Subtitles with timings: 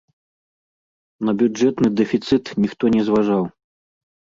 [1.29, 3.43] На бюджэтны дэфіцыт ніхто не зважаў.